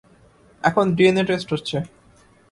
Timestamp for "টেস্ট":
1.29-1.47